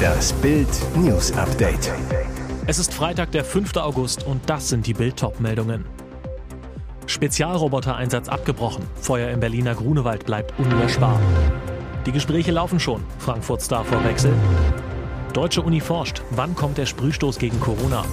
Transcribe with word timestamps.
Das 0.00 0.32
Bild 0.34 0.68
News 0.96 1.32
Update. 1.32 1.92
Es 2.66 2.78
ist 2.78 2.94
Freitag, 2.94 3.32
der 3.32 3.44
5. 3.44 3.76
August 3.76 4.26
und 4.26 4.40
das 4.48 4.68
sind 4.68 4.86
die 4.86 4.94
Bild 4.94 5.22
meldungen 5.40 5.84
Spezialroboter-Einsatz 7.06 8.28
abgebrochen. 8.28 8.86
Feuer 9.00 9.30
im 9.30 9.40
Berliner 9.40 9.74
Grunewald 9.74 10.24
bleibt 10.24 10.58
unlöschbar. 10.58 11.20
Die 12.06 12.12
Gespräche 12.12 12.52
laufen 12.52 12.78
schon. 12.78 13.02
Frankfurt 13.18 13.62
Star 13.62 13.84
vor 13.84 14.02
Wechsel. 14.04 14.32
Deutsche 15.32 15.62
Uni 15.62 15.80
forscht. 15.80 16.22
Wann 16.30 16.54
kommt 16.54 16.78
der 16.78 16.86
Sprühstoß 16.86 17.38
gegen 17.38 17.58
Corona? 17.60 18.04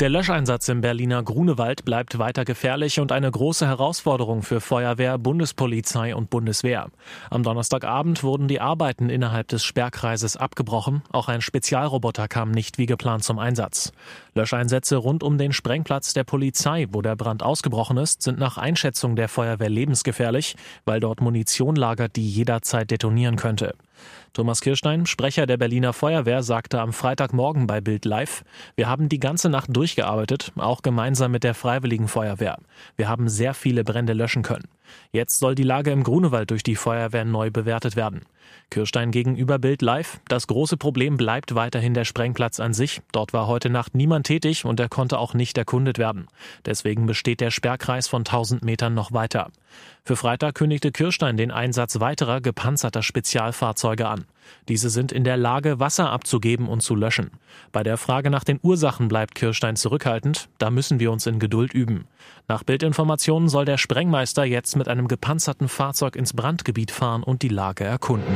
Der 0.00 0.08
Löscheinsatz 0.08 0.68
im 0.68 0.80
Berliner 0.80 1.22
Grunewald 1.22 1.84
bleibt 1.84 2.18
weiter 2.18 2.44
gefährlich 2.44 2.98
und 2.98 3.12
eine 3.12 3.30
große 3.30 3.66
Herausforderung 3.66 4.42
für 4.42 4.60
Feuerwehr, 4.60 5.16
Bundespolizei 5.16 6.16
und 6.16 6.28
Bundeswehr. 6.28 6.88
Am 7.30 7.44
Donnerstagabend 7.44 8.24
wurden 8.24 8.48
die 8.48 8.60
Arbeiten 8.60 9.10
innerhalb 9.10 9.46
des 9.48 9.62
Sperrkreises 9.62 10.36
abgebrochen. 10.36 11.02
Auch 11.12 11.28
ein 11.28 11.40
Spezialroboter 11.40 12.26
kam 12.26 12.50
nicht 12.50 12.78
wie 12.78 12.86
geplant 12.86 13.22
zum 13.22 13.38
Einsatz. 13.38 13.92
Löscheinsätze 14.34 14.96
rund 14.96 15.22
um 15.22 15.38
den 15.38 15.52
Sprengplatz 15.52 16.14
der 16.14 16.24
Polizei, 16.24 16.88
wo 16.90 17.00
der 17.00 17.14
Brand 17.14 17.44
ausgebrochen 17.44 17.98
ist, 17.98 18.22
sind 18.22 18.40
nach 18.40 18.58
Einschätzung 18.58 19.14
der 19.14 19.28
Feuerwehr 19.28 19.70
lebensgefährlich, 19.70 20.56
weil 20.84 20.98
dort 20.98 21.20
Munition 21.20 21.76
lagert, 21.76 22.16
die 22.16 22.28
jederzeit 22.28 22.90
detonieren 22.90 23.36
könnte. 23.36 23.74
Thomas 24.32 24.60
Kirstein, 24.60 25.06
Sprecher 25.06 25.46
der 25.46 25.56
Berliner 25.56 25.92
Feuerwehr, 25.92 26.42
sagte 26.42 26.80
am 26.80 26.92
Freitagmorgen 26.92 27.66
bei 27.66 27.80
Bild 27.80 28.04
Live, 28.04 28.44
wir 28.76 28.88
haben 28.88 29.08
die 29.08 29.20
ganze 29.20 29.48
Nacht 29.48 29.68
durchgearbeitet, 29.76 30.52
auch 30.56 30.82
gemeinsam 30.82 31.32
mit 31.32 31.44
der 31.44 31.54
Freiwilligen 31.54 32.08
Feuerwehr. 32.08 32.58
Wir 32.96 33.08
haben 33.08 33.28
sehr 33.28 33.54
viele 33.54 33.84
Brände 33.84 34.12
löschen 34.12 34.42
können. 34.42 34.68
Jetzt 35.10 35.38
soll 35.38 35.54
die 35.54 35.62
Lage 35.62 35.90
im 35.90 36.02
Grunewald 36.02 36.50
durch 36.50 36.62
die 36.62 36.76
Feuerwehr 36.76 37.24
neu 37.24 37.50
bewertet 37.50 37.96
werden. 37.96 38.22
Kirstein 38.70 39.10
gegenüber 39.10 39.58
Bild 39.58 39.82
Live. 39.82 40.20
Das 40.28 40.46
große 40.46 40.76
Problem 40.76 41.16
bleibt 41.16 41.54
weiterhin 41.54 41.94
der 41.94 42.04
Sprengplatz 42.04 42.58
an 42.60 42.72
sich. 42.72 43.02
Dort 43.12 43.32
war 43.32 43.46
heute 43.46 43.68
Nacht 43.70 43.94
niemand 43.94 44.26
tätig 44.26 44.64
und 44.64 44.80
er 44.80 44.88
konnte 44.88 45.18
auch 45.18 45.34
nicht 45.34 45.58
erkundet 45.58 45.98
werden. 45.98 46.26
Deswegen 46.64 47.06
besteht 47.06 47.40
der 47.40 47.50
Sperrkreis 47.50 48.08
von 48.08 48.20
1000 48.20 48.64
Metern 48.64 48.94
noch 48.94 49.12
weiter. 49.12 49.50
Für 50.04 50.16
Freitag 50.16 50.54
kündigte 50.54 50.90
Kirstein 50.90 51.36
den 51.36 51.50
Einsatz 51.50 52.00
weiterer 52.00 52.40
gepanzerter 52.40 53.02
Spezialfahrzeuge 53.02 54.08
an. 54.08 54.24
Diese 54.68 54.90
sind 54.90 55.12
in 55.12 55.24
der 55.24 55.36
Lage, 55.36 55.80
Wasser 55.80 56.10
abzugeben 56.10 56.68
und 56.68 56.82
zu 56.82 56.94
löschen. 56.94 57.30
Bei 57.72 57.82
der 57.82 57.96
Frage 57.96 58.30
nach 58.30 58.44
den 58.44 58.60
Ursachen 58.62 59.08
bleibt 59.08 59.34
Kirstein 59.34 59.76
zurückhaltend. 59.76 60.48
Da 60.58 60.70
müssen 60.70 61.00
wir 61.00 61.10
uns 61.12 61.26
in 61.26 61.38
Geduld 61.38 61.74
üben. 61.74 62.06
Nach 62.48 62.62
Bildinformationen 62.62 63.48
soll 63.48 63.64
der 63.64 63.78
Sprengmeister 63.78 64.44
jetzt 64.44 64.76
mit 64.76 64.88
einem 64.88 65.08
gepanzerten 65.08 65.68
Fahrzeug 65.68 66.16
ins 66.16 66.32
Brandgebiet 66.32 66.90
fahren 66.90 67.22
und 67.22 67.42
die 67.42 67.48
Lage 67.48 67.84
erkunden. 67.84 68.34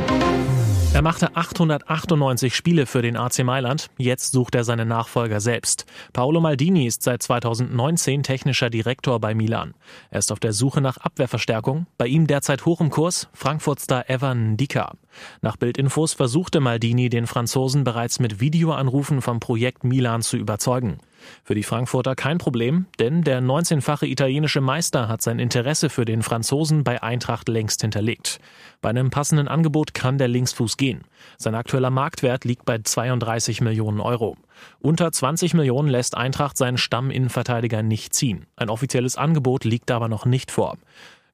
Er 0.96 1.02
machte 1.02 1.36
898 1.36 2.56
Spiele 2.56 2.86
für 2.86 3.02
den 3.02 3.18
AC 3.18 3.44
Mailand. 3.44 3.90
Jetzt 3.98 4.32
sucht 4.32 4.54
er 4.54 4.64
seinen 4.64 4.88
Nachfolger 4.88 5.40
selbst. 5.42 5.84
Paolo 6.14 6.40
Maldini 6.40 6.86
ist 6.86 7.02
seit 7.02 7.22
2019 7.22 8.22
technischer 8.22 8.70
Direktor 8.70 9.20
bei 9.20 9.34
Milan. 9.34 9.74
Er 10.08 10.20
ist 10.20 10.32
auf 10.32 10.40
der 10.40 10.54
Suche 10.54 10.80
nach 10.80 10.96
Abwehrverstärkung. 10.96 11.86
Bei 11.98 12.06
ihm 12.06 12.26
derzeit 12.26 12.64
hoch 12.64 12.80
im 12.80 12.88
Kurs 12.88 13.28
Frankfurt-Star 13.34 14.08
Evan 14.08 14.56
Dika. 14.56 14.94
Nach 15.42 15.58
Bildinfos 15.58 16.14
versuchte 16.14 16.60
Maldini 16.60 17.10
den 17.10 17.26
Franzosen 17.26 17.84
bereits 17.84 18.18
mit 18.18 18.40
Videoanrufen 18.40 19.20
vom 19.20 19.38
Projekt 19.38 19.84
Milan 19.84 20.22
zu 20.22 20.38
überzeugen. 20.38 21.00
Für 21.44 21.54
die 21.54 21.62
Frankfurter 21.62 22.14
kein 22.14 22.38
Problem, 22.38 22.86
denn 22.98 23.22
der 23.22 23.40
19-fache 23.40 24.06
italienische 24.06 24.60
Meister 24.60 25.08
hat 25.08 25.22
sein 25.22 25.38
Interesse 25.38 25.90
für 25.90 26.04
den 26.04 26.22
Franzosen 26.22 26.84
bei 26.84 27.02
Eintracht 27.02 27.48
längst 27.48 27.80
hinterlegt. 27.80 28.38
Bei 28.80 28.90
einem 28.90 29.10
passenden 29.10 29.48
Angebot 29.48 29.94
kann 29.94 30.18
der 30.18 30.28
Linksfuß 30.28 30.76
gehen. 30.76 31.02
Sein 31.38 31.54
aktueller 31.54 31.90
Marktwert 31.90 32.44
liegt 32.44 32.64
bei 32.64 32.78
32 32.78 33.60
Millionen 33.60 34.00
Euro. 34.00 34.36
Unter 34.80 35.12
20 35.12 35.54
Millionen 35.54 35.88
lässt 35.88 36.16
Eintracht 36.16 36.56
seinen 36.56 36.78
Stamminnenverteidiger 36.78 37.82
nicht 37.82 38.14
ziehen. 38.14 38.46
Ein 38.56 38.70
offizielles 38.70 39.16
Angebot 39.16 39.64
liegt 39.64 39.90
aber 39.90 40.08
noch 40.08 40.24
nicht 40.24 40.50
vor. 40.50 40.78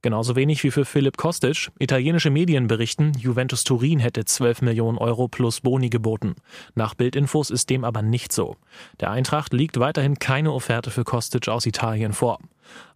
Genauso 0.02 0.34
wenig 0.34 0.64
wie 0.64 0.72
für 0.72 0.84
Philipp 0.84 1.16
Kostic. 1.16 1.70
Italienische 1.78 2.30
Medien 2.30 2.66
berichten, 2.66 3.12
Juventus 3.16 3.62
Turin 3.62 4.00
hätte 4.00 4.24
12 4.24 4.62
Millionen 4.62 4.98
Euro 4.98 5.28
plus 5.28 5.60
Boni 5.60 5.90
geboten. 5.90 6.34
Nach 6.74 6.94
Bildinfos 6.94 7.50
ist 7.50 7.70
dem 7.70 7.84
aber 7.84 8.02
nicht 8.02 8.32
so. 8.32 8.56
Der 8.98 9.12
Eintracht 9.12 9.52
liegt 9.52 9.78
weiterhin 9.78 10.18
keine 10.18 10.52
Offerte 10.52 10.90
für 10.90 11.04
Kostic 11.04 11.48
aus 11.48 11.66
Italien 11.66 12.12
vor. 12.12 12.40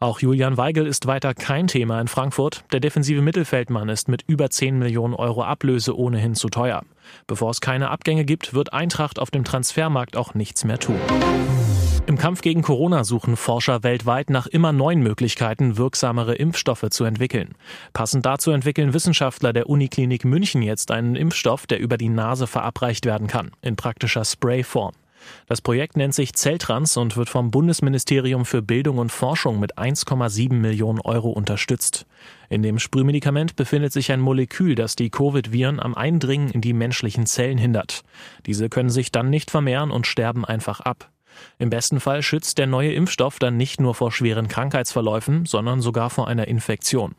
Auch 0.00 0.20
Julian 0.20 0.56
Weigel 0.56 0.86
ist 0.86 1.06
weiter 1.06 1.32
kein 1.34 1.68
Thema 1.68 2.00
in 2.00 2.08
Frankfurt. 2.08 2.64
Der 2.72 2.80
defensive 2.80 3.22
Mittelfeldmann 3.22 3.88
ist 3.88 4.08
mit 4.08 4.24
über 4.26 4.50
10 4.50 4.78
Millionen 4.78 5.14
Euro 5.14 5.44
Ablöse 5.44 5.96
ohnehin 5.96 6.34
zu 6.34 6.48
teuer. 6.48 6.82
Bevor 7.28 7.50
es 7.50 7.60
keine 7.60 7.90
Abgänge 7.90 8.24
gibt, 8.24 8.52
wird 8.52 8.72
Eintracht 8.72 9.20
auf 9.20 9.30
dem 9.30 9.44
Transfermarkt 9.44 10.16
auch 10.16 10.34
nichts 10.34 10.64
mehr 10.64 10.78
tun. 10.78 10.98
Im 12.06 12.18
Kampf 12.18 12.40
gegen 12.40 12.62
Corona 12.62 13.02
suchen 13.02 13.36
Forscher 13.36 13.82
weltweit 13.82 14.30
nach 14.30 14.46
immer 14.46 14.72
neuen 14.72 15.02
Möglichkeiten, 15.02 15.76
wirksamere 15.76 16.36
Impfstoffe 16.36 16.86
zu 16.90 17.02
entwickeln. 17.02 17.56
Passend 17.94 18.24
dazu 18.24 18.52
entwickeln 18.52 18.94
Wissenschaftler 18.94 19.52
der 19.52 19.68
Uniklinik 19.68 20.24
München 20.24 20.62
jetzt 20.62 20.92
einen 20.92 21.16
Impfstoff, 21.16 21.66
der 21.66 21.80
über 21.80 21.98
die 21.98 22.08
Nase 22.08 22.46
verabreicht 22.46 23.06
werden 23.06 23.26
kann, 23.26 23.50
in 23.60 23.74
praktischer 23.74 24.24
Sprayform. 24.24 24.92
Das 25.48 25.60
Projekt 25.60 25.96
nennt 25.96 26.14
sich 26.14 26.34
Zelltrans 26.34 26.96
und 26.96 27.16
wird 27.16 27.28
vom 27.28 27.50
Bundesministerium 27.50 28.44
für 28.44 28.62
Bildung 28.62 28.98
und 28.98 29.10
Forschung 29.10 29.58
mit 29.58 29.76
1,7 29.76 30.52
Millionen 30.52 31.00
Euro 31.00 31.30
unterstützt. 31.30 32.06
In 32.48 32.62
dem 32.62 32.78
Sprühmedikament 32.78 33.56
befindet 33.56 33.92
sich 33.92 34.12
ein 34.12 34.20
Molekül, 34.20 34.76
das 34.76 34.94
die 34.94 35.10
Covid-Viren 35.10 35.80
am 35.80 35.96
Eindringen 35.96 36.50
in 36.50 36.60
die 36.60 36.72
menschlichen 36.72 37.26
Zellen 37.26 37.58
hindert. 37.58 38.04
Diese 38.46 38.68
können 38.68 38.90
sich 38.90 39.10
dann 39.10 39.28
nicht 39.28 39.50
vermehren 39.50 39.90
und 39.90 40.06
sterben 40.06 40.44
einfach 40.44 40.78
ab. 40.78 41.10
Im 41.58 41.70
besten 41.70 42.00
Fall 42.00 42.22
schützt 42.22 42.58
der 42.58 42.66
neue 42.66 42.92
Impfstoff 42.92 43.38
dann 43.38 43.56
nicht 43.56 43.80
nur 43.80 43.94
vor 43.94 44.12
schweren 44.12 44.48
Krankheitsverläufen, 44.48 45.46
sondern 45.46 45.80
sogar 45.80 46.10
vor 46.10 46.28
einer 46.28 46.48
Infektion. 46.48 47.14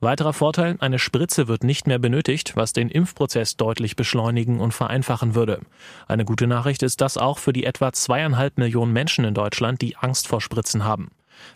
Weiterer 0.00 0.32
Vorteil, 0.32 0.76
eine 0.80 0.98
Spritze 0.98 1.46
wird 1.46 1.64
nicht 1.64 1.86
mehr 1.86 1.98
benötigt, 1.98 2.56
was 2.56 2.72
den 2.72 2.88
Impfprozess 2.88 3.56
deutlich 3.56 3.96
beschleunigen 3.96 4.60
und 4.60 4.72
vereinfachen 4.72 5.34
würde. 5.34 5.60
Eine 6.08 6.24
gute 6.24 6.46
Nachricht 6.46 6.82
ist 6.82 7.00
das 7.00 7.16
auch 7.16 7.38
für 7.38 7.52
die 7.52 7.64
etwa 7.64 7.92
zweieinhalb 7.92 8.58
Millionen 8.58 8.92
Menschen 8.92 9.24
in 9.24 9.34
Deutschland, 9.34 9.82
die 9.82 9.96
Angst 9.96 10.26
vor 10.26 10.40
Spritzen 10.40 10.84
haben. 10.84 11.10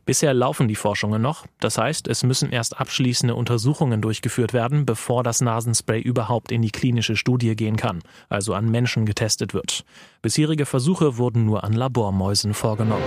Bisher 0.05 0.35
laufen 0.35 0.69
die 0.69 0.75
Forschungen 0.75 1.23
noch, 1.23 1.47
das 1.61 1.79
heißt, 1.79 2.09
es 2.09 2.23
müssen 2.23 2.51
erst 2.53 2.79
abschließende 2.79 3.35
Untersuchungen 3.35 4.01
durchgeführt 4.01 4.53
werden, 4.53 4.87
bevor 4.87 5.23
das 5.23 5.41
Nasenspray 5.41 6.01
überhaupt 6.01 6.53
in 6.53 6.63
die 6.63 6.71
klinische 6.71 7.17
Studie 7.17 7.57
gehen 7.57 7.77
kann, 7.77 8.01
also 8.29 8.55
an 8.55 8.71
Menschen 8.71 9.07
getestet 9.07 9.55
wird. 9.55 9.85
Bisherige 10.23 10.67
Versuche 10.67 11.17
wurden 11.17 11.45
nur 11.45 11.65
an 11.65 11.73
Labormäusen 11.73 12.55
vorgenommen. 12.55 13.05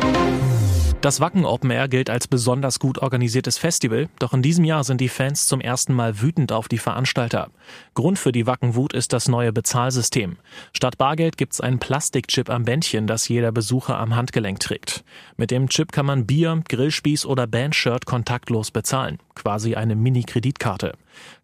Das 1.02 1.22
Wacken 1.22 1.46
Open 1.46 1.70
Air 1.70 1.88
gilt 1.88 2.10
als 2.10 2.28
besonders 2.28 2.80
gut 2.80 2.98
organisiertes 2.98 3.60
Festival, 3.60 4.10
doch 4.18 4.34
in 4.34 4.42
diesem 4.42 4.66
Jahr 4.66 4.84
sind 4.84 5.00
die 5.00 5.10
Fans 5.10 5.46
zum 5.46 5.62
ersten 5.62 5.94
Mal 5.94 6.22
wütend 6.22 6.52
auf 6.52 6.68
die 6.68 6.80
Veranstalter. 6.80 7.52
Grund 7.94 8.18
für 8.18 8.32
die 8.32 8.48
Wackenwut 8.48 8.94
ist 8.94 9.14
das 9.14 9.28
neue 9.28 9.54
Bezahlsystem. 9.54 10.38
Statt 10.74 10.98
Bargeld 10.98 11.38
gibt's 11.38 11.62
einen 11.62 11.78
Plastikchip 11.78 12.50
am 12.50 12.66
Bändchen, 12.66 13.06
das 13.06 13.28
jeder 13.28 13.52
Besucher 13.52 14.00
am 14.00 14.16
Handgelenk 14.16 14.60
trägt. 14.60 15.04
Mit 15.38 15.52
dem 15.52 15.70
Chip 15.70 15.92
kann 15.92 16.08
man 16.08 16.26
Bier, 16.26 16.64
Grillspieß 16.68 17.28
oder 17.28 17.46
Bandshirt 17.46 18.08
kontaktlos 18.08 18.72
bezahlen. 18.72 19.20
Quasi 19.38 19.76
eine 19.76 19.96
Mini-Kreditkarte. 19.96 20.94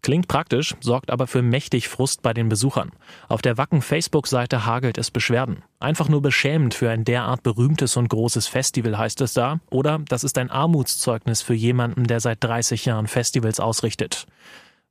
Klingt 0.02 0.28
praktisch, 0.28 0.74
sorgt 0.80 1.12
aber 1.12 1.28
für 1.28 1.44
mächtig 1.44 1.88
Frust 1.88 2.24
bei 2.24 2.34
den 2.34 2.50
Besuchern. 2.50 2.92
Auf 3.30 3.44
der 3.44 3.58
Wacken 3.60 3.84
Facebook-Seite 3.84 4.66
hagelt 4.66 4.98
es 4.98 5.12
Beschwerden. 5.12 5.64
Einfach 5.80 6.10
nur 6.10 6.24
beschämend 6.24 6.74
für 6.74 6.90
ein 6.90 7.06
derart 7.06 7.44
berühmtes 7.44 7.96
und 7.96 8.10
großes 8.10 8.48
Festival 8.48 8.98
heißt 8.98 9.22
es 9.22 9.34
da. 9.34 9.60
Oder 9.70 10.00
das 10.10 10.24
ist 10.24 10.40
ein 10.40 10.50
Armutszeugnis 10.50 11.44
für 11.44 11.54
jemanden, 11.54 12.06
der 12.06 12.20
seit 12.20 12.44
30 12.44 12.86
Jahren 12.86 13.08
Festivals 13.08 13.60
ausrichtet. 13.60 14.26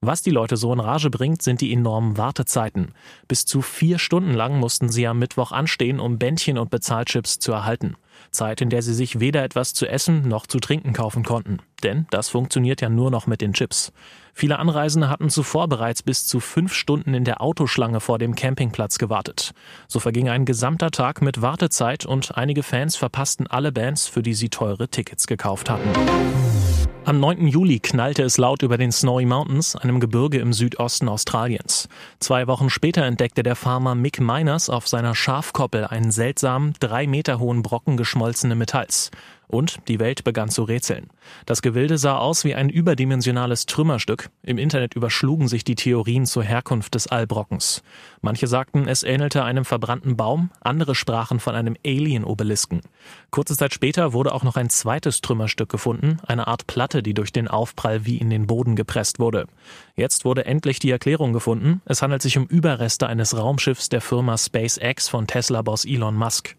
Was 0.04 0.20
die 0.20 0.30
Leute 0.30 0.56
so 0.56 0.72
in 0.72 0.80
Rage 0.80 1.10
bringt, 1.10 1.42
sind 1.42 1.60
die 1.60 1.72
enormen 1.72 2.18
Wartezeiten. 2.18 2.92
Bis 3.28 3.44
zu 3.44 3.62
vier 3.62 4.00
Stunden 4.00 4.34
lang 4.34 4.58
mussten 4.58 4.88
sie 4.88 5.06
am 5.06 5.20
Mittwoch 5.20 5.52
anstehen, 5.52 6.00
um 6.00 6.18
Bändchen 6.18 6.58
und 6.58 6.70
Bezahlchips 6.70 7.38
zu 7.38 7.52
erhalten. 7.52 7.94
Zeit, 8.30 8.60
in 8.60 8.70
der 8.70 8.82
sie 8.82 8.94
sich 8.94 9.20
weder 9.20 9.42
etwas 9.44 9.74
zu 9.74 9.86
essen 9.86 10.28
noch 10.28 10.46
zu 10.46 10.58
trinken 10.58 10.92
kaufen 10.92 11.22
konnten. 11.22 11.58
Denn 11.82 12.06
das 12.10 12.28
funktioniert 12.28 12.80
ja 12.80 12.88
nur 12.88 13.10
noch 13.10 13.26
mit 13.26 13.40
den 13.40 13.52
Chips. 13.52 13.92
Viele 14.34 14.58
Anreisende 14.58 15.08
hatten 15.08 15.28
zuvor 15.28 15.68
bereits 15.68 16.02
bis 16.02 16.26
zu 16.26 16.40
fünf 16.40 16.72
Stunden 16.72 17.12
in 17.14 17.24
der 17.24 17.42
Autoschlange 17.42 18.00
vor 18.00 18.18
dem 18.18 18.34
Campingplatz 18.34 18.98
gewartet. 18.98 19.52
So 19.88 20.00
verging 20.00 20.28
ein 20.28 20.44
gesamter 20.44 20.90
Tag 20.90 21.20
mit 21.20 21.42
Wartezeit 21.42 22.06
und 22.06 22.36
einige 22.36 22.62
Fans 22.62 22.96
verpassten 22.96 23.46
alle 23.46 23.72
Bands, 23.72 24.08
für 24.08 24.22
die 24.22 24.34
sie 24.34 24.48
teure 24.48 24.88
Tickets 24.88 25.26
gekauft 25.26 25.68
hatten. 25.68 25.90
Am 27.04 27.18
9. 27.18 27.48
Juli 27.48 27.80
knallte 27.80 28.22
es 28.22 28.38
laut 28.38 28.62
über 28.62 28.78
den 28.78 28.92
Snowy 28.92 29.26
Mountains, 29.26 29.74
einem 29.74 29.98
Gebirge 29.98 30.38
im 30.38 30.52
Südosten 30.52 31.08
Australiens. 31.08 31.88
Zwei 32.20 32.46
Wochen 32.46 32.70
später 32.70 33.02
entdeckte 33.02 33.42
der 33.42 33.56
Farmer 33.56 33.96
Mick 33.96 34.20
Miners 34.20 34.70
auf 34.70 34.86
seiner 34.86 35.16
Schafkoppel 35.16 35.84
einen 35.84 36.12
seltsamen, 36.12 36.74
drei 36.78 37.08
Meter 37.08 37.40
hohen 37.40 37.62
Brocken 37.62 37.96
geschmolzenen 38.02 38.58
Metalls. 38.58 39.12
Und 39.46 39.86
die 39.86 40.00
Welt 40.00 40.24
begann 40.24 40.48
zu 40.48 40.62
rätseln. 40.62 41.10
Das 41.44 41.60
Gewilde 41.60 41.98
sah 41.98 42.16
aus 42.16 42.42
wie 42.44 42.54
ein 42.54 42.68
überdimensionales 42.68 43.66
Trümmerstück. 43.66 44.30
Im 44.42 44.56
Internet 44.56 44.94
überschlugen 44.94 45.46
sich 45.46 45.62
die 45.62 45.74
Theorien 45.74 46.24
zur 46.24 46.42
Herkunft 46.42 46.94
des 46.94 47.06
Allbrockens. 47.06 47.82
Manche 48.22 48.46
sagten, 48.46 48.88
es 48.88 49.02
ähnelte 49.02 49.44
einem 49.44 49.64
verbrannten 49.64 50.16
Baum, 50.16 50.50
andere 50.62 50.94
sprachen 50.94 51.38
von 51.38 51.54
einem 51.54 51.76
Alien-Obelisken. 51.86 52.80
Kurze 53.30 53.54
Zeit 53.54 53.74
später 53.74 54.14
wurde 54.14 54.32
auch 54.32 54.42
noch 54.42 54.56
ein 54.56 54.70
zweites 54.70 55.20
Trümmerstück 55.20 55.68
gefunden, 55.68 56.16
eine 56.26 56.46
Art 56.46 56.66
Platte, 56.66 57.02
die 57.02 57.14
durch 57.14 57.30
den 57.30 57.46
Aufprall 57.46 58.06
wie 58.06 58.16
in 58.16 58.30
den 58.30 58.46
Boden 58.46 58.74
gepresst 58.74 59.20
wurde. 59.20 59.46
Jetzt 59.96 60.24
wurde 60.24 60.46
endlich 60.46 60.78
die 60.78 60.90
Erklärung 60.90 61.34
gefunden. 61.34 61.82
Es 61.84 62.00
handelt 62.00 62.22
sich 62.22 62.38
um 62.38 62.46
Überreste 62.46 63.06
eines 63.06 63.36
Raumschiffs 63.36 63.90
der 63.90 64.00
Firma 64.00 64.38
SpaceX 64.38 65.08
von 65.08 65.26
Tesla-Boss 65.26 65.84
Elon 65.84 66.16
Musk. 66.16 66.56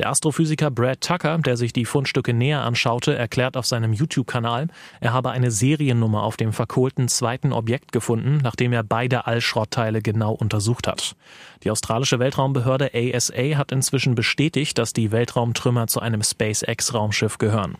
Der 0.00 0.08
Astrophysiker 0.08 0.72
Brad 0.72 1.02
Tucker, 1.02 1.38
der 1.38 1.56
sich 1.56 1.72
die 1.72 1.84
Fundstücke 1.84 2.34
näher 2.34 2.62
anschaute, 2.62 3.14
erklärt 3.14 3.56
auf 3.56 3.64
seinem 3.64 3.92
YouTube-Kanal, 3.92 4.66
er 5.00 5.12
habe 5.12 5.30
eine 5.30 5.52
Seriennummer 5.52 6.24
auf 6.24 6.36
dem 6.36 6.52
verkohlten 6.52 7.06
zweiten 7.06 7.52
Objekt 7.52 7.92
gefunden, 7.92 8.40
nachdem 8.42 8.72
er 8.72 8.82
beide 8.82 9.28
Allschrottteile 9.28 10.02
genau 10.02 10.32
untersucht 10.32 10.88
hat. 10.88 11.14
Die 11.62 11.70
australische 11.70 12.18
Weltraumbehörde 12.18 12.90
ASA 12.92 13.56
hat 13.56 13.70
inzwischen 13.70 14.16
bestätigt, 14.16 14.78
dass 14.78 14.94
die 14.94 15.12
Weltraumtrümmer 15.12 15.86
zu 15.86 16.00
einem 16.00 16.22
SpaceX-Raumschiff 16.22 17.38
gehören. 17.38 17.76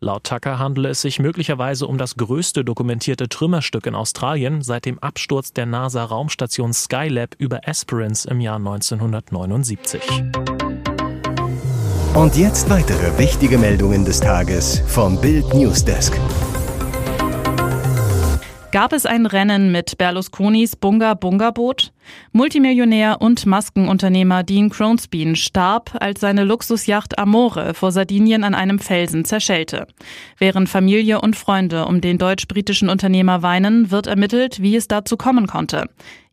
Laut 0.00 0.24
Tucker 0.24 0.58
handele 0.58 0.90
es 0.90 1.00
sich 1.00 1.18
möglicherweise 1.20 1.86
um 1.86 1.96
das 1.96 2.16
größte 2.16 2.66
dokumentierte 2.66 3.30
Trümmerstück 3.30 3.86
in 3.86 3.94
Australien 3.94 4.60
seit 4.60 4.84
dem 4.84 4.98
Absturz 4.98 5.54
der 5.54 5.64
NASA-Raumstation 5.64 6.74
Skylab 6.74 7.34
über 7.38 7.66
Esperance 7.66 8.28
im 8.28 8.40
Jahr 8.40 8.56
1979. 8.56 10.02
Und 12.16 12.34
jetzt 12.34 12.70
weitere 12.70 13.18
wichtige 13.18 13.58
Meldungen 13.58 14.06
des 14.06 14.20
Tages 14.20 14.80
vom 14.86 15.20
Bild 15.20 15.52
Newsdesk. 15.52 16.18
Gab 18.72 18.94
es 18.94 19.04
ein 19.04 19.26
Rennen 19.26 19.70
mit 19.70 19.98
Berlusconis 19.98 20.76
Bunga 20.76 21.12
Bunga 21.12 21.50
Boot? 21.50 21.92
Multimillionär 22.32 23.20
und 23.20 23.46
Maskenunternehmer 23.46 24.42
Dean 24.42 24.70
Cronsbean 24.70 25.36
starb, 25.36 25.96
als 26.00 26.20
seine 26.20 26.44
Luxusjacht 26.44 27.18
Amore 27.18 27.74
vor 27.74 27.92
Sardinien 27.92 28.44
an 28.44 28.54
einem 28.54 28.78
Felsen 28.78 29.24
zerschellte. 29.24 29.86
Während 30.38 30.68
Familie 30.68 31.20
und 31.20 31.36
Freunde 31.36 31.86
um 31.86 32.00
den 32.00 32.18
deutsch-britischen 32.18 32.88
Unternehmer 32.88 33.42
weinen, 33.42 33.90
wird 33.90 34.06
ermittelt, 34.06 34.60
wie 34.62 34.76
es 34.76 34.88
dazu 34.88 35.16
kommen 35.16 35.46
konnte. 35.46 35.88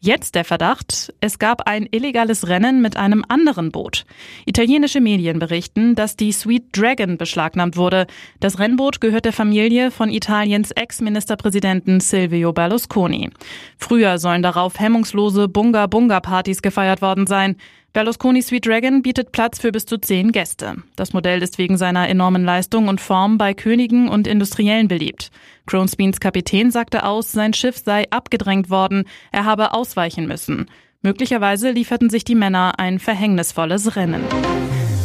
Jetzt 0.06 0.36
der 0.36 0.44
Verdacht, 0.44 1.14
es 1.22 1.40
gab 1.40 1.66
ein 1.66 1.88
illegales 1.90 2.50
Rennen 2.50 2.81
mit 2.81 2.98
einem 2.98 3.24
anderen 3.30 3.72
Boot. 3.72 4.04
Italienische 4.46 5.00
Medien 5.00 5.40
berichten, 5.40 5.96
dass 5.96 6.18
die 6.18 6.34
Sweet 6.34 6.78
Dragon 6.78 7.18
beschlagnahmt 7.18 7.78
wurde. 7.78 8.08
Das 8.42 8.60
Rennboot 8.60 9.00
gehört 9.00 9.24
der 9.24 9.31
Familie 9.31 9.92
von 9.92 10.10
Italiens 10.10 10.72
Ex-Ministerpräsidenten 10.72 12.02
Silvio 12.02 12.52
Berlusconi. 12.52 13.30
Früher 13.78 14.18
sollen 14.18 14.44
darauf 14.44 14.78
hemmungslose 14.78 15.48
Bunga-Bunga-Partys 15.63 16.62
gefeiert 16.62 17.01
worden 17.01 17.25
sein. 17.25 17.56
Berlusconi 17.94 18.42
Sweet 18.42 18.65
Dragon 18.65 19.01
bietet 19.01 19.31
Platz 19.31 19.60
für 19.60 19.71
bis 19.71 19.86
zu 19.86 19.98
zehn 19.98 20.31
Gäste. 20.33 20.75
Das 20.98 21.13
Modell 21.13 21.42
ist 21.42 21.57
wegen 21.57 21.77
seiner 21.77 22.10
enormen 22.10 22.44
Leistung 22.44 22.89
und 22.89 23.00
Form 23.00 23.38
bei 23.38 23.54
Königen 23.54 24.10
und 24.10 24.27
Industriellen 24.27 24.89
beliebt. 24.89 25.31
Cronsbeans 25.65 26.19
Kapitän 26.19 26.71
sagte 26.71 27.06
aus, 27.06 27.31
sein 27.31 27.54
Schiff 27.54 27.77
sei 27.77 28.06
abgedrängt 28.10 28.69
worden, 28.69 29.06
er 29.31 29.45
habe 29.45 29.74
ausweichen 29.74 30.27
müssen. 30.27 30.65
Möglicherweise 31.01 31.71
lieferten 31.71 32.10
sich 32.10 32.25
die 32.25 32.36
Männer 32.36 32.74
ein 32.77 33.00
verhängnisvolles 33.00 33.95
Rennen. 33.95 34.24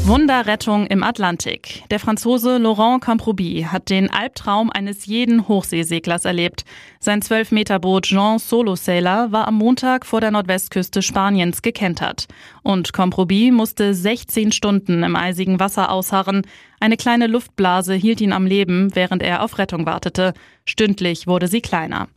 Wunderrettung 0.08 0.86
im 0.86 1.02
Atlantik. 1.02 1.84
Der 1.90 2.00
Franzose 2.00 2.56
Laurent 2.56 3.02
Camprobi 3.02 3.66
hat 3.70 3.90
den 3.90 4.08
Albtraum 4.10 4.70
eines 4.70 5.04
jeden 5.04 5.46
Hochseeseglers 5.48 6.24
erlebt. 6.24 6.64
Sein 6.98 7.20
12-Meter-Boot 7.20 8.06
Jean 8.06 8.38
Solo 8.38 8.74
Sailor 8.74 9.32
war 9.32 9.46
am 9.46 9.56
Montag 9.56 10.06
vor 10.06 10.22
der 10.22 10.30
Nordwestküste 10.30 11.02
Spaniens 11.02 11.60
gekentert. 11.60 12.26
Und 12.62 12.94
Camprobi 12.94 13.50
musste 13.50 13.92
16 13.92 14.50
Stunden 14.50 15.02
im 15.02 15.14
eisigen 15.14 15.60
Wasser 15.60 15.92
ausharren. 15.92 16.46
Eine 16.80 16.96
kleine 16.96 17.26
Luftblase 17.26 17.92
hielt 17.92 18.22
ihn 18.22 18.32
am 18.32 18.46
Leben, 18.46 18.96
während 18.96 19.22
er 19.22 19.42
auf 19.42 19.58
Rettung 19.58 19.84
wartete. 19.84 20.32
Stündlich 20.68 21.26
wurde 21.26 21.48
sie 21.48 21.62
kleiner. 21.62 22.08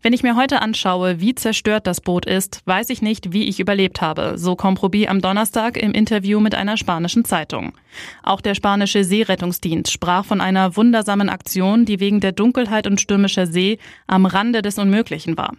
Wenn 0.00 0.14
ich 0.14 0.22
mir 0.22 0.34
heute 0.34 0.62
anschaue, 0.62 1.20
wie 1.20 1.34
zerstört 1.34 1.86
das 1.86 2.00
Boot 2.00 2.24
ist, 2.24 2.62
weiß 2.64 2.88
ich 2.88 3.02
nicht, 3.02 3.34
wie 3.34 3.44
ich 3.44 3.60
überlebt 3.60 4.00
habe, 4.00 4.38
so 4.38 4.56
Comprobi 4.56 5.08
am 5.08 5.20
Donnerstag 5.20 5.76
im 5.76 5.92
Interview 5.92 6.40
mit 6.40 6.54
einer 6.54 6.78
spanischen 6.78 7.26
Zeitung. 7.26 7.74
Auch 8.22 8.40
der 8.40 8.54
spanische 8.54 9.04
Seerettungsdienst 9.04 9.92
sprach 9.92 10.24
von 10.24 10.40
einer 10.40 10.74
wundersamen 10.74 11.28
Aktion, 11.28 11.84
die 11.84 12.00
wegen 12.00 12.20
der 12.20 12.32
Dunkelheit 12.32 12.86
und 12.86 12.98
stürmischer 12.98 13.46
See 13.46 13.78
am 14.06 14.24
Rande 14.24 14.62
des 14.62 14.78
Unmöglichen 14.78 15.36
war. 15.36 15.52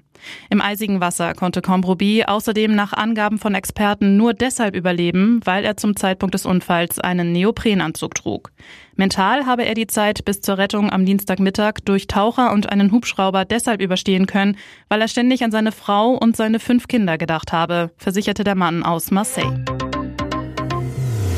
Im 0.50 0.62
eisigen 0.62 1.02
Wasser 1.02 1.34
konnte 1.34 1.62
Comprobi 1.62 2.24
außerdem 2.26 2.74
nach 2.74 2.94
Angaben 2.94 3.38
von 3.38 3.56
Experten 3.56 4.18
nur 4.18 4.34
deshalb 4.34 4.76
überleben, 4.76 5.40
weil 5.44 5.66
er 5.66 5.78
zum 5.78 5.96
Zeitpunkt 5.96 6.34
des 6.34 6.46
Unfalls 6.46 7.00
einen 7.00 7.32
Neoprenanzug 7.32 8.16
trug. 8.16 8.52
Mental 8.96 9.46
habe 9.46 9.66
er 9.66 9.74
die 9.74 9.88
Zeit 9.88 10.26
bis 10.26 10.42
zur 10.42 10.58
Rettung 10.58 10.92
am 10.92 11.06
Dienstagmittag 11.06 11.76
durch 11.86 12.08
Taucher 12.08 12.52
und 12.52 12.70
einen 12.70 12.92
Hubschrauber 12.92 13.46
deshalb 13.46 13.82
überstehen 13.82 14.28
können, 14.28 14.58
weil 14.90 15.02
er 15.02 15.08
ständig 15.08 15.44
an 15.44 15.52
seine 15.52 15.72
Frau 15.72 16.12
und 16.12 16.36
seine 16.36 16.60
fünf 16.60 16.88
Kinder 16.88 17.18
gedacht 17.18 17.54
habe, 17.54 17.92
versicherte 17.98 18.44
der 18.44 18.56
Mann 18.56 18.84
aus 18.84 19.12
Marseille. 19.12 19.64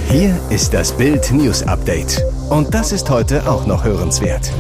Hier 0.10 0.38
ist 0.50 0.74
das 0.74 0.92
Bild 0.98 1.32
News 1.32 1.64
Update. 1.64 2.22
Und 2.50 2.74
das 2.74 2.92
ist 2.92 3.10
heute 3.10 3.50
auch 3.50 3.66
noch 3.66 3.86
hörenswert. 3.86 4.52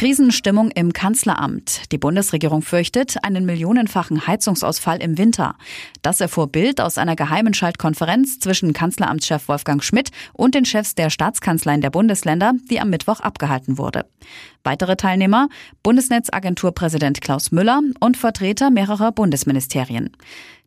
Krisenstimmung 0.00 0.70
im 0.70 0.94
Kanzleramt. 0.94 1.92
Die 1.92 1.98
Bundesregierung 1.98 2.62
fürchtet 2.62 3.22
einen 3.22 3.44
millionenfachen 3.44 4.26
Heizungsausfall 4.26 4.96
im 5.02 5.18
Winter. 5.18 5.56
Das 6.00 6.22
erfuhr 6.22 6.46
Bild 6.46 6.80
aus 6.80 6.96
einer 6.96 7.16
geheimen 7.16 7.52
Schaltkonferenz 7.52 8.38
zwischen 8.38 8.72
Kanzleramtschef 8.72 9.46
Wolfgang 9.46 9.84
Schmidt 9.84 10.08
und 10.32 10.54
den 10.54 10.64
Chefs 10.64 10.94
der 10.94 11.10
Staatskanzleien 11.10 11.82
der 11.82 11.90
Bundesländer, 11.90 12.54
die 12.70 12.80
am 12.80 12.88
Mittwoch 12.88 13.20
abgehalten 13.20 13.76
wurde. 13.76 14.06
Weitere 14.64 14.96
Teilnehmer 14.96 15.50
Bundesnetzagenturpräsident 15.82 17.20
Klaus 17.20 17.52
Müller 17.52 17.82
und 18.00 18.16
Vertreter 18.16 18.70
mehrerer 18.70 19.12
Bundesministerien. 19.12 20.16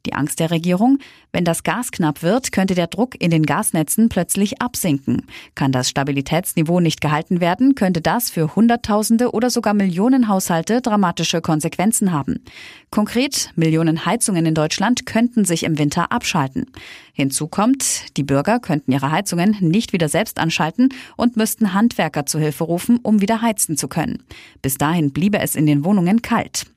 Die 0.05 0.13
Angst 0.13 0.41
der 0.41 0.51
Regierung, 0.51 0.99
wenn 1.31 1.45
das 1.45 1.63
Gas 1.63 1.91
knapp 1.91 2.23
wird, 2.23 2.51
könnte 2.51 2.75
der 2.75 2.87
Druck 2.87 3.15
in 3.21 3.31
den 3.31 3.45
Gasnetzen 3.45 4.09
plötzlich 4.09 4.61
absinken. 4.61 5.25
Kann 5.55 5.71
das 5.71 5.89
Stabilitätsniveau 5.89 6.81
nicht 6.81 6.99
gehalten 6.99 7.39
werden, 7.39 7.73
könnte 7.75 8.01
das 8.01 8.29
für 8.29 8.53
Hunderttausende 8.53 9.31
oder 9.31 9.49
sogar 9.49 9.73
Millionen 9.73 10.27
Haushalte 10.27 10.81
dramatische 10.81 11.39
Konsequenzen 11.39 12.11
haben. 12.11 12.43
Konkret, 12.89 13.51
Millionen 13.55 14.05
Heizungen 14.05 14.45
in 14.45 14.55
Deutschland 14.55 15.05
könnten 15.05 15.45
sich 15.45 15.63
im 15.63 15.79
Winter 15.79 16.11
abschalten. 16.11 16.65
Hinzu 17.13 17.47
kommt, 17.47 18.17
die 18.17 18.23
Bürger 18.23 18.59
könnten 18.59 18.91
ihre 18.91 19.09
Heizungen 19.09 19.55
nicht 19.61 19.93
wieder 19.93 20.09
selbst 20.09 20.37
anschalten 20.37 20.89
und 21.15 21.37
müssten 21.37 21.73
Handwerker 21.73 22.25
zu 22.25 22.39
Hilfe 22.39 22.65
rufen, 22.65 22.99
um 23.03 23.21
wieder 23.21 23.41
heizen 23.41 23.77
zu 23.77 23.87
können. 23.87 24.23
Bis 24.61 24.75
dahin 24.75 25.13
bliebe 25.13 25.39
es 25.39 25.55
in 25.55 25.65
den 25.65 25.85
Wohnungen 25.85 26.21
kalt. 26.21 26.72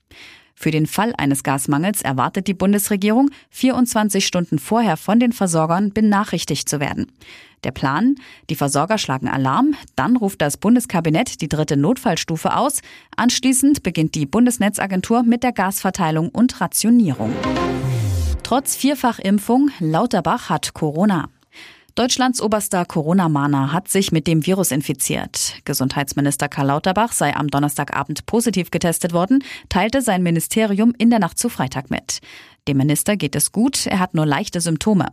Für 0.58 0.70
den 0.70 0.86
Fall 0.86 1.12
eines 1.18 1.42
Gasmangels 1.42 2.00
erwartet 2.00 2.48
die 2.48 2.54
Bundesregierung, 2.54 3.30
24 3.50 4.26
Stunden 4.26 4.58
vorher 4.58 4.96
von 4.96 5.20
den 5.20 5.32
Versorgern 5.32 5.92
benachrichtigt 5.92 6.66
zu 6.68 6.80
werden. 6.80 7.12
Der 7.62 7.72
Plan? 7.72 8.14
Die 8.48 8.54
Versorger 8.54 8.96
schlagen 8.96 9.28
Alarm, 9.28 9.74
dann 9.96 10.16
ruft 10.16 10.40
das 10.40 10.56
Bundeskabinett 10.56 11.42
die 11.42 11.48
dritte 11.48 11.76
Notfallstufe 11.76 12.56
aus, 12.56 12.80
anschließend 13.16 13.82
beginnt 13.82 14.14
die 14.14 14.24
Bundesnetzagentur 14.24 15.24
mit 15.24 15.42
der 15.42 15.52
Gasverteilung 15.52 16.30
und 16.30 16.58
Rationierung. 16.58 17.32
Trotz 18.42 18.76
Vierfachimpfung, 18.76 19.70
Lauterbach 19.78 20.48
hat 20.48 20.72
Corona. 20.72 21.28
Deutschlands 21.96 22.42
oberster 22.42 22.84
Corona-Mahner 22.84 23.72
hat 23.72 23.88
sich 23.88 24.12
mit 24.12 24.26
dem 24.26 24.44
Virus 24.44 24.70
infiziert. 24.70 25.54
Gesundheitsminister 25.64 26.46
Karl 26.46 26.66
Lauterbach 26.66 27.12
sei 27.12 27.34
am 27.34 27.48
Donnerstagabend 27.48 28.26
positiv 28.26 28.70
getestet 28.70 29.14
worden, 29.14 29.42
teilte 29.70 30.02
sein 30.02 30.22
Ministerium 30.22 30.92
in 30.98 31.08
der 31.08 31.20
Nacht 31.20 31.38
zu 31.38 31.48
Freitag 31.48 31.90
mit. 31.90 32.20
Dem 32.68 32.76
Minister 32.76 33.16
geht 33.16 33.34
es 33.34 33.50
gut, 33.50 33.86
er 33.86 33.98
hat 33.98 34.12
nur 34.12 34.26
leichte 34.26 34.60
Symptome. 34.60 35.06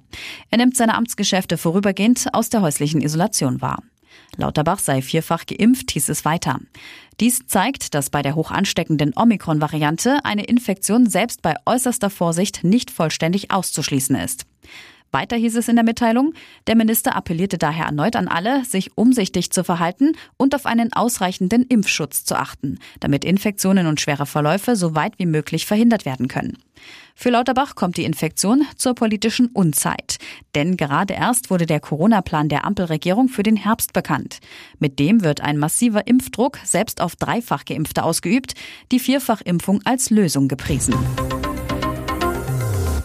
Er 0.49 0.57
nimmt 0.57 0.75
seine 0.75 0.95
Amtsgeschäfte 0.95 1.57
vorübergehend 1.57 2.27
aus 2.33 2.49
der 2.49 2.61
häuslichen 2.61 2.99
Isolation 2.99 3.61
wahr. 3.61 3.81
Lauterbach 4.35 4.79
sei 4.79 5.01
vierfach 5.01 5.45
geimpft, 5.45 5.91
hieß 5.91 6.09
es 6.09 6.25
weiter. 6.25 6.59
Dies 7.21 7.47
zeigt, 7.47 7.93
dass 7.93 8.09
bei 8.09 8.21
der 8.21 8.35
hoch 8.35 8.51
ansteckenden 8.51 9.13
Omikron-Variante 9.15 10.25
eine 10.25 10.43
Infektion 10.43 11.09
selbst 11.09 11.41
bei 11.43 11.55
äußerster 11.65 12.09
Vorsicht 12.09 12.65
nicht 12.65 12.91
vollständig 12.91 13.51
auszuschließen 13.51 14.17
ist. 14.17 14.45
Weiter 15.13 15.35
hieß 15.35 15.55
es 15.57 15.67
in 15.67 15.75
der 15.75 15.85
Mitteilung, 15.85 16.33
der 16.65 16.75
Minister 16.75 17.15
appellierte 17.15 17.59
daher 17.59 17.85
erneut 17.85 18.15
an 18.15 18.27
alle, 18.27 18.65
sich 18.65 18.97
umsichtig 18.97 19.51
zu 19.51 19.63
verhalten 19.63 20.13
und 20.37 20.55
auf 20.55 20.65
einen 20.65 20.91
ausreichenden 20.91 21.63
Impfschutz 21.63 22.25
zu 22.25 22.35
achten, 22.35 22.79
damit 22.99 23.23
Infektionen 23.23 23.85
und 23.85 24.01
schwere 24.01 24.25
Verläufe 24.25 24.75
so 24.75 24.95
weit 24.95 25.13
wie 25.19 25.27
möglich 25.27 25.67
verhindert 25.67 26.05
werden 26.05 26.27
können. 26.27 26.57
Für 27.15 27.29
Lauterbach 27.29 27.75
kommt 27.75 27.97
die 27.97 28.05
Infektion 28.05 28.65
zur 28.75 28.95
politischen 28.95 29.47
Unzeit. 29.47 30.17
Denn 30.55 30.77
gerade 30.77 31.13
erst 31.13 31.51
wurde 31.51 31.67
der 31.67 31.79
Corona-Plan 31.79 32.49
der 32.49 32.65
Ampelregierung 32.65 33.29
für 33.29 33.43
den 33.43 33.55
Herbst 33.55 33.93
bekannt. 33.93 34.39
Mit 34.79 34.97
dem 34.97 35.23
wird 35.23 35.41
ein 35.41 35.59
massiver 35.59 36.07
Impfdruck 36.07 36.57
selbst 36.63 37.01
auf 37.01 37.15
dreifach 37.15 37.65
Geimpfte 37.65 38.03
ausgeübt, 38.03 38.55
die 38.91 38.99
Vierfachimpfung 38.99 39.81
als 39.85 40.09
Lösung 40.09 40.47
gepriesen. 40.47 40.95